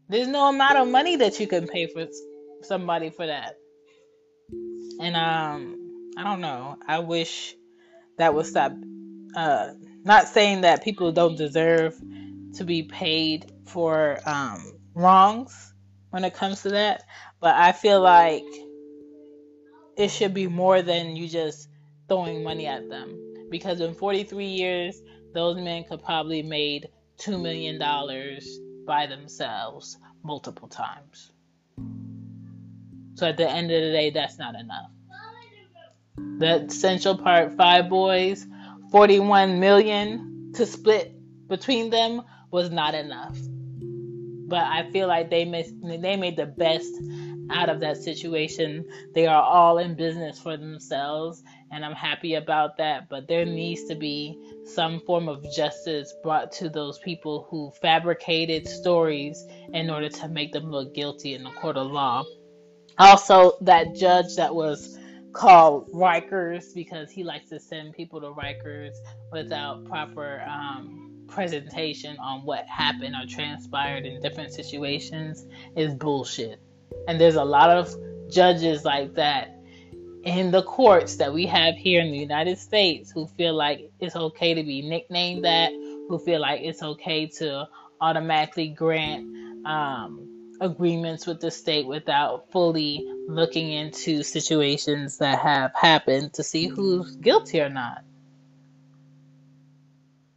There's 0.09 0.29
no 0.29 0.49
amount 0.49 0.79
of 0.79 0.89
money 0.89 1.17
that 1.17 1.39
you 1.39 1.47
can 1.47 1.69
pay 1.69 1.87
for 1.87 2.07
somebody 2.63 3.11
for 3.11 3.27
that. 3.27 3.57
And 5.01 5.17
um 5.17 5.77
I 6.17 6.25
don't 6.25 6.41
know. 6.41 6.77
I 6.87 6.99
wish 6.99 7.55
that 8.19 8.35
would 8.35 8.47
stop 8.47 8.73
uh 9.37 9.71
not 10.05 10.29
saying 10.29 10.63
that 10.63 10.83
people 10.83 11.13
don't 11.13 11.37
deserve 11.37 11.95
to 12.55 12.65
be 12.65 12.83
paid 12.83 13.53
for 13.67 14.19
um 14.27 14.73
wrongs 14.95 15.73
when 16.11 16.25
it 16.25 16.35
comes 16.35 16.63
to 16.63 16.71
that, 16.71 17.05
but 17.41 17.55
I 17.55 17.73
feel 17.73 18.01
like 18.01 18.45
it 19.97 20.09
should 20.09 20.35
be 20.35 20.47
more 20.47 20.83
than 20.83 21.15
you 21.17 21.29
just 21.29 21.69
throwing 22.09 22.43
money 22.43 22.67
at 22.67 22.89
them 22.89 23.17
because 23.51 23.81
in 23.81 23.95
43 23.95 24.45
years, 24.45 25.01
those 25.35 25.57
men 25.57 25.85
could 25.85 26.03
probably 26.03 26.43
made 26.43 26.89
two 27.19 27.39
million 27.39 27.79
dollars 27.79 28.59
by 28.87 29.07
themselves 29.07 29.99
multiple 30.23 30.69
times. 30.69 31.33
So 33.15 33.27
at 33.27 33.37
the 33.37 33.49
end 33.49 33.71
of 33.71 33.83
the 33.83 33.91
day, 33.93 34.11
that's 34.11 34.39
not 34.39 34.55
enough. 34.55 34.91
The 36.39 36.69
Central 36.69 37.19
Park, 37.19 37.57
five 37.57 37.89
boys, 37.89 38.47
41 38.91 39.61
million 39.61 40.53
to 40.55 40.67
split 40.67 41.15
between 41.49 41.91
them 41.91 42.23
was 42.51 42.71
not 42.71 42.95
enough. 42.95 43.37
But 44.49 44.65
I 44.65 44.91
feel 44.91 45.07
like 45.07 45.31
they 45.31 45.45
missed, 45.45 45.75
they 45.83 46.17
made 46.17 46.37
the 46.37 46.47
best 46.47 46.93
out 47.51 47.69
of 47.69 47.81
that 47.81 47.97
situation. 47.97 48.85
They 49.15 49.27
are 49.27 49.43
all 49.43 49.79
in 49.79 49.95
business 49.95 50.41
for 50.41 50.57
themselves, 50.57 51.43
and 51.71 51.85
I'm 51.85 51.95
happy 51.95 52.35
about 52.35 52.77
that. 52.79 53.09
But 53.09 53.29
there 53.29 53.45
needs 53.45 53.85
to 53.85 53.95
be 53.95 54.39
some 54.65 55.01
form 55.01 55.29
of 55.29 55.45
justice 55.55 56.13
brought 56.23 56.53
to 56.53 56.69
those 56.69 56.99
people 56.99 57.47
who 57.51 57.73
fabricated 57.81 58.67
stories 58.69 59.47
in 59.73 59.91
order 59.91 60.09
to 60.09 60.29
make 60.29 60.53
them 60.53 60.71
look 60.71 60.95
guilty 60.95 61.35
in 61.35 61.45
the 61.45 61.51
court 61.51 61.77
of 61.77 61.91
law. 61.91 62.25
Also, 62.99 63.53
that 63.63 63.95
judge 63.95 64.37
that 64.37 64.55
was 64.55 64.99
called 65.33 65.91
Rikers 65.93 66.75
because 66.75 67.11
he 67.11 67.25
likes 67.25 67.49
to 67.51 67.61
send 67.61 67.95
people 67.95 68.21
to 68.21 68.29
Rikers 68.29 68.95
without 69.33 69.85
proper 69.85 70.43
um, 70.47 71.25
presentation 71.29 72.17
on 72.19 72.41
what 72.45 72.67
happened 72.67 73.15
or 73.15 73.27
transpired 73.27 74.05
in 74.05 74.21
different 74.21 74.53
situations 74.53 75.47
is 75.77 75.95
bullshit. 75.95 76.61
And 77.09 77.21
there's 77.21 77.37
a 77.37 77.45
lot 77.45 77.71
of 77.71 77.95
judges 78.31 78.85
like 78.85 79.15
that 79.15 79.57
in 80.25 80.51
the 80.51 80.63
courts 80.63 81.17
that 81.17 81.33
we 81.33 81.47
have 81.47 81.77
here 81.77 82.01
in 82.01 82.11
the 82.11 82.19
United 82.19 82.59
States 82.59 83.11
who 83.11 83.27
feel 83.27 83.55
like 83.55 83.91
it's 84.01 84.17
okay 84.17 84.55
to 84.55 84.63
be 84.63 84.83
nicknamed 84.83 85.45
that, 85.45 85.73
who 85.73 86.19
feel 86.19 86.41
like 86.41 86.61
it's 86.63 86.83
okay 86.83 87.27
to 87.27 87.67
automatically 88.01 88.69
grant 88.69 89.27
um, 89.67 90.57
agreements 90.61 91.27
with 91.27 91.41
the 91.41 91.51
state 91.51 91.87
without 91.87 92.51
fully 92.53 93.09
looking 93.35 93.71
into 93.71 94.23
situations 94.23 95.19
that 95.19 95.39
have 95.39 95.73
happened 95.75 96.35
to 96.35 96.43
see 96.43 96.67
who's 96.67 97.17
guilty 97.17 97.61
or 97.61 97.69
not. 97.69 98.03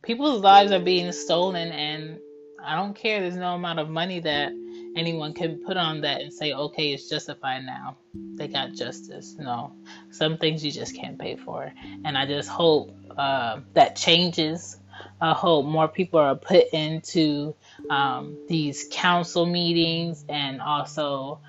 People's 0.03 0.41
lives 0.41 0.71
are 0.71 0.79
being 0.79 1.11
stolen, 1.11 1.71
and 1.71 2.19
I 2.63 2.75
don't 2.75 2.93
care. 2.93 3.21
There's 3.21 3.35
no 3.35 3.55
amount 3.55 3.79
of 3.79 3.89
money 3.89 4.19
that 4.19 4.51
anyone 4.95 5.33
can 5.33 5.63
put 5.65 5.77
on 5.77 6.01
that 6.01 6.21
and 6.21 6.33
say, 6.33 6.53
okay, 6.53 6.93
it's 6.93 7.09
justified 7.09 7.65
now. 7.65 7.97
They 8.35 8.47
got 8.47 8.73
justice. 8.73 9.35
No, 9.39 9.73
some 10.11 10.37
things 10.37 10.63
you 10.63 10.71
just 10.71 10.95
can't 10.95 11.17
pay 11.17 11.35
for. 11.35 11.71
And 12.05 12.17
I 12.17 12.25
just 12.25 12.49
hope 12.49 12.95
uh, 13.17 13.61
that 13.73 13.95
changes. 13.95 14.77
I 15.19 15.33
hope 15.33 15.65
more 15.65 15.87
people 15.87 16.19
are 16.19 16.35
put 16.35 16.67
into 16.73 17.55
um, 17.89 18.37
these 18.47 18.87
council 18.91 19.45
meetings 19.45 20.25
and 20.29 20.61
also, 20.61 21.39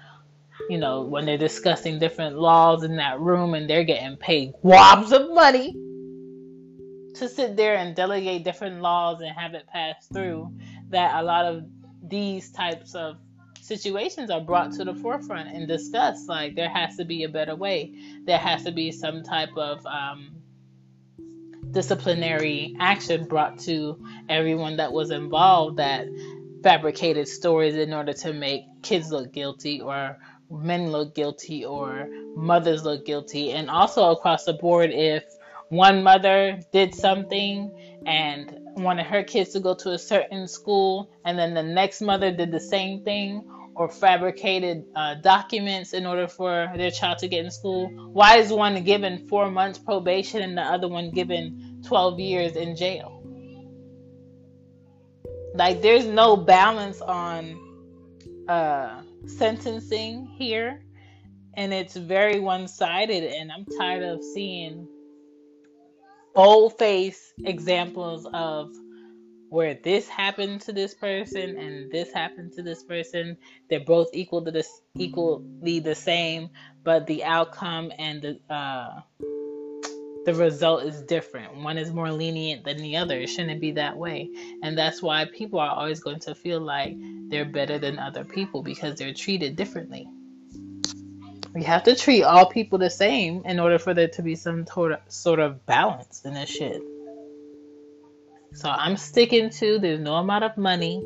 you 0.69 0.79
know, 0.79 1.03
when 1.03 1.27
they're 1.27 1.39
discussing 1.39 1.99
different 1.99 2.39
laws 2.39 2.85
in 2.85 2.97
that 2.97 3.21
room 3.21 3.55
and 3.55 3.69
they're 3.69 3.85
getting 3.85 4.17
paid 4.17 4.53
wobs 4.63 5.13
of 5.13 5.31
money 5.33 5.73
to 7.15 7.29
sit 7.29 7.57
there 7.57 7.77
and 7.77 7.95
delegate 7.95 8.45
different 8.45 8.81
laws 8.81 9.21
and 9.21 9.31
have 9.37 9.55
it 9.55 9.67
passed 9.69 10.13
through, 10.13 10.53
that 10.91 11.21
a 11.21 11.23
lot 11.23 11.45
of 11.45 11.65
these 12.03 12.51
types 12.51 12.95
of 12.95 13.17
situations 13.61 14.31
are 14.31 14.41
brought 14.41 14.73
to 14.73 14.85
the 14.85 14.95
forefront 14.95 15.49
and 15.49 15.67
discussed. 15.67 16.29
Like 16.29 16.55
there 16.55 16.69
has 16.69 16.97
to 16.97 17.05
be 17.05 17.25
a 17.25 17.29
better 17.29 17.55
way. 17.55 17.95
There 18.25 18.39
has 18.39 18.65
to 18.65 18.73
be 18.73 18.91
some 18.93 19.23
type 19.23 19.57
of 19.57 19.85
um, 19.87 20.35
disciplinary 21.71 22.75
action 22.79 23.27
brought 23.27 23.59
to 23.61 24.03
everyone 24.29 24.77
that 24.77 24.93
was 24.93 25.11
involved 25.11 25.79
that 25.79 26.07
fabricated 26.63 27.29
stories 27.29 27.75
in 27.75 27.93
order 27.93 28.13
to 28.13 28.33
make 28.33 28.65
kids 28.83 29.11
look 29.11 29.33
guilty 29.33 29.81
or 29.81 30.19
men 30.51 30.91
look 30.91 31.15
guilty 31.15 31.65
or 31.65 32.09
mothers 32.37 32.85
look 32.85 33.05
guilty 33.05 33.53
and 33.53 33.71
also 33.71 34.11
across 34.11 34.45
the 34.45 34.53
board 34.53 34.91
if 34.91 35.25
one 35.69 36.03
mother 36.03 36.61
did 36.73 36.95
something 36.95 37.71
and 38.07 38.59
wanted 38.77 39.07
her 39.07 39.23
kids 39.23 39.51
to 39.51 39.61
go 39.61 39.75
to 39.75 39.93
a 39.93 39.99
certain 39.99 40.47
school 40.47 41.11
and 41.25 41.39
then 41.39 41.55
the 41.55 41.63
next 41.63 42.01
mother 42.01 42.31
did 42.31 42.51
the 42.51 42.61
same 42.61 43.03
thing 43.03 43.43
or 43.75 43.89
fabricated 43.89 44.85
uh, 44.95 45.15
documents 45.15 45.93
in 45.93 46.07
order 46.07 46.29
for 46.29 46.71
their 46.77 46.91
child 46.91 47.19
to 47.19 47.29
get 47.29 47.45
in 47.45 47.51
school? 47.51 47.89
Why 48.13 48.37
is 48.39 48.53
one 48.53 48.83
given 48.85 49.27
four 49.27 49.51
months 49.51 49.79
probation 49.79 50.43
and 50.43 50.57
the 50.57 50.63
other 50.63 50.89
one 50.89 51.11
given 51.11 51.83
12 51.87 52.21
years 52.21 52.57
in 52.57 52.77
jail? 52.77 53.21
Like, 55.55 55.83
there's 55.83 56.05
no 56.05 56.37
balance 56.37 57.01
on 57.01 57.61
uh, 58.49 59.03
sentencing 59.27 60.27
here, 60.27 60.83
and 61.55 61.73
it's 61.73 61.97
very 61.97 62.41
one 62.41 62.69
sided. 62.69 63.25
And 63.25 63.51
I'm 63.53 63.67
tired 63.79 64.03
of 64.03 64.23
seeing 64.23 64.89
bold 66.35 66.77
face 66.79 67.33
examples 67.45 68.27
of 68.33 68.71
where 69.51 69.79
this 69.85 70.09
happened 70.09 70.61
to 70.61 70.73
this 70.73 70.95
person 70.95 71.57
and 71.57 71.91
this 71.93 72.13
happened 72.13 72.53
to 72.53 72.61
this 72.61 72.83
person 72.83 73.37
they're 73.71 73.79
both 73.79 74.09
equal 74.13 74.45
to 74.45 74.51
this 74.51 74.81
equally 74.97 75.79
the 75.79 75.95
same 75.95 76.51
but 76.83 77.07
the 77.07 77.23
outcome 77.23 77.93
and 78.01 78.23
the 78.23 78.53
uh 78.53 79.01
the 80.25 80.35
result 80.35 80.85
is 80.85 81.03
different. 81.03 81.57
One 81.57 81.77
is 81.77 81.93
more 81.93 82.11
lenient 82.11 82.65
than 82.65 82.79
the 82.79 82.97
other. 82.97 83.19
It 83.19 83.29
shouldn't 83.29 83.61
be 83.61 83.73
that 83.73 83.97
way. 83.97 84.31
And 84.63 84.77
that's 84.77 85.03
why 85.03 85.27
people 85.27 85.61
are 85.61 85.71
always 85.71 86.01
going 86.01 86.21
to 86.21 86.35
feel 86.35 86.61
like 86.61 86.97
they're 87.29 87.45
better 87.45 87.79
than 87.79 87.99
other 87.99 88.25
people 88.25 88.63
because 88.63 88.99
they're 88.99 89.13
treated 89.13 89.57
differently. 89.57 90.09
We 91.55 91.63
have 91.63 91.85
to 91.85 91.95
treat 91.95 92.23
all 92.25 92.47
people 92.47 92.79
the 92.79 92.91
same 92.91 93.43
in 93.45 93.61
order 93.61 93.79
for 93.79 93.95
there 93.95 94.09
to 94.09 94.23
be 94.23 94.35
some 94.35 94.67
sort 95.09 95.41
of, 95.41 95.67
balance 95.67 96.23
in 96.25 96.35
this 96.35 96.49
shit. 96.49 96.83
So 98.55 98.69
I'm 98.69 98.97
sticking 98.97 99.51
to 99.51 99.79
there's 99.79 100.01
no 100.01 100.15
amount 100.15 100.45
of 100.45 100.57
money 100.57 101.03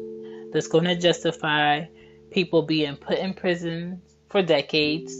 that's 0.52 0.68
going 0.68 0.84
to 0.84 0.96
justify 0.96 1.84
people 2.30 2.62
being 2.62 2.96
put 2.96 3.18
in 3.18 3.34
prison 3.34 4.00
for 4.28 4.42
decades 4.42 5.14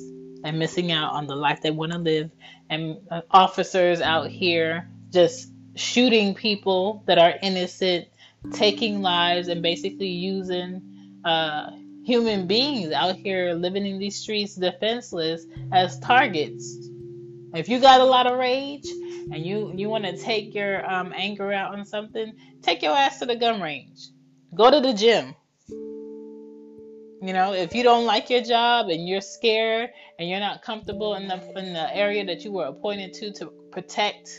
and 0.44 0.58
missing 0.58 0.92
out 0.92 1.12
on 1.12 1.26
the 1.26 1.36
life 1.36 1.60
they 1.62 1.70
want 1.70 1.92
to 1.92 1.98
live, 1.98 2.30
and 2.70 2.98
uh, 3.10 3.22
officers 3.30 4.00
out 4.00 4.28
here 4.30 4.88
just 5.10 5.50
shooting 5.74 6.34
people 6.34 7.02
that 7.06 7.18
are 7.18 7.34
innocent, 7.42 8.06
taking 8.52 9.00
lives, 9.00 9.48
and 9.48 9.62
basically 9.62 10.08
using 10.08 10.82
uh, 11.24 11.70
human 12.04 12.46
beings 12.46 12.92
out 12.92 13.16
here 13.16 13.52
living 13.52 13.86
in 13.86 13.98
these 13.98 14.16
streets 14.16 14.54
defenseless 14.54 15.44
as 15.72 15.98
targets. 16.00 16.88
If 17.54 17.68
you 17.68 17.80
got 17.80 18.00
a 18.00 18.04
lot 18.04 18.26
of 18.26 18.38
rage 18.38 18.86
and 19.30 19.44
you 19.44 19.72
you 19.74 19.88
want 19.88 20.04
to 20.04 20.16
take 20.16 20.54
your 20.54 20.88
um, 20.90 21.12
anger 21.16 21.52
out 21.52 21.74
on 21.74 21.84
something, 21.84 22.32
take 22.62 22.82
your 22.82 22.96
ass 22.96 23.18
to 23.20 23.26
the 23.26 23.36
gun 23.36 23.60
range. 23.60 24.08
Go 24.54 24.70
to 24.70 24.80
the 24.80 24.94
gym. 24.94 25.34
You 27.20 27.32
know, 27.32 27.52
if 27.52 27.74
you 27.74 27.82
don't 27.82 28.04
like 28.04 28.30
your 28.30 28.42
job 28.42 28.88
and 28.88 29.08
you're 29.08 29.20
scared 29.20 29.90
and 30.18 30.28
you're 30.28 30.38
not 30.38 30.62
comfortable 30.62 31.16
in 31.16 31.26
the 31.26 31.34
in 31.58 31.72
the 31.72 31.96
area 31.96 32.24
that 32.24 32.44
you 32.44 32.52
were 32.52 32.66
appointed 32.66 33.12
to 33.14 33.32
to 33.34 33.52
protect 33.72 34.30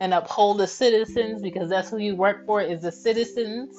and 0.00 0.14
uphold 0.14 0.58
the 0.58 0.66
citizens 0.66 1.42
because 1.42 1.68
that's 1.68 1.90
who 1.90 1.98
you 1.98 2.14
work 2.14 2.46
for 2.46 2.60
is 2.60 2.82
the 2.82 2.92
citizens, 2.92 3.74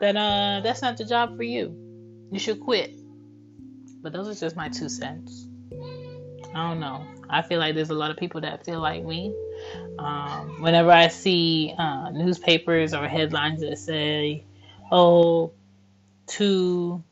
then 0.00 0.16
uh 0.16 0.60
that's 0.62 0.80
not 0.80 0.96
the 0.96 1.04
job 1.04 1.36
for 1.36 1.42
you. 1.42 1.74
You 2.30 2.38
should 2.38 2.60
quit. 2.60 2.90
But 4.00 4.12
those 4.12 4.28
are 4.28 4.40
just 4.40 4.54
my 4.54 4.68
two 4.68 4.88
cents. 4.88 5.48
I 6.54 6.68
don't 6.68 6.80
know. 6.80 7.04
I 7.28 7.42
feel 7.42 7.58
like 7.58 7.74
there's 7.74 7.90
a 7.90 7.94
lot 7.94 8.10
of 8.10 8.16
people 8.16 8.40
that 8.42 8.64
feel 8.64 8.80
like 8.80 9.04
me. 9.04 9.34
Um, 9.98 10.62
whenever 10.62 10.90
I 10.90 11.08
see 11.08 11.74
uh, 11.76 12.10
newspapers 12.10 12.94
or 12.94 13.06
headlines 13.08 13.60
that 13.60 13.76
say, 13.78 14.44
oh, 14.90 15.52
two 16.28 17.02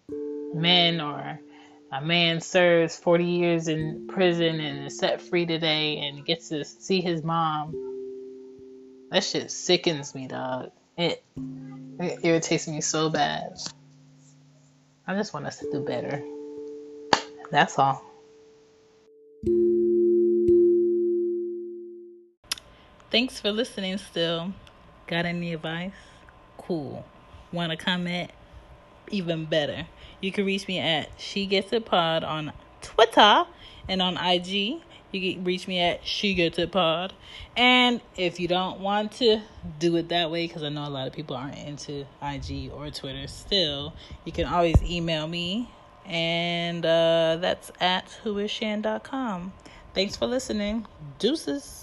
men 0.54 1.00
or 1.00 1.40
a 1.92 2.00
man 2.00 2.40
serves 2.40 2.96
40 2.96 3.24
years 3.24 3.68
in 3.68 4.06
prison 4.08 4.60
and 4.60 4.86
is 4.86 4.98
set 4.98 5.22
free 5.22 5.46
today 5.46 5.98
and 5.98 6.24
gets 6.24 6.48
to 6.50 6.64
see 6.64 7.00
his 7.00 7.22
mom, 7.22 7.74
that 9.10 9.24
shit 9.24 9.50
sickens 9.50 10.14
me, 10.14 10.26
dog. 10.26 10.70
It, 10.96 11.22
it 12.00 12.18
irritates 12.22 12.68
me 12.68 12.80
so 12.80 13.08
bad. 13.08 13.56
I 15.06 15.14
just 15.14 15.32
want 15.32 15.46
us 15.46 15.58
to 15.58 15.70
do 15.70 15.80
better. 15.80 16.22
That's 17.50 17.78
all. 17.78 18.02
Thanks 23.10 23.38
for 23.38 23.52
listening 23.52 23.98
still. 23.98 24.52
Got 25.06 25.24
any 25.24 25.54
advice? 25.54 25.92
Cool. 26.58 27.06
Want 27.52 27.70
to 27.70 27.76
comment? 27.76 28.32
Even 29.10 29.44
better. 29.44 29.86
You 30.20 30.32
can 30.32 30.44
reach 30.44 30.66
me 30.66 30.78
at 30.78 31.10
She 31.18 31.46
Gets 31.46 31.72
It 31.72 31.84
Pod 31.84 32.24
on 32.24 32.52
Twitter 32.82 33.44
and 33.88 34.02
on 34.02 34.16
IG. 34.16 34.80
You 35.12 35.34
can 35.34 35.44
reach 35.44 35.68
me 35.68 35.80
at 35.80 36.06
She 36.06 36.34
Gets 36.34 36.58
It 36.58 36.72
Pod. 36.72 37.12
And 37.56 38.00
if 38.16 38.40
you 38.40 38.48
don't 38.48 38.80
want 38.80 39.12
to 39.12 39.40
do 39.78 39.96
it 39.96 40.08
that 40.08 40.30
way, 40.30 40.46
because 40.46 40.62
I 40.62 40.68
know 40.68 40.86
a 40.86 40.90
lot 40.90 41.06
of 41.06 41.12
people 41.12 41.36
aren't 41.36 41.58
into 41.58 42.06
IG 42.22 42.70
or 42.72 42.90
Twitter 42.90 43.26
still, 43.26 43.92
you 44.24 44.32
can 44.32 44.46
always 44.46 44.82
email 44.82 45.26
me. 45.26 45.70
And 46.04 46.84
uh, 46.84 47.38
that's 47.40 47.70
at 47.80 48.06
whoisshan.com. 48.24 49.52
Thanks 49.94 50.16
for 50.16 50.26
listening. 50.26 50.86
Deuces. 51.18 51.76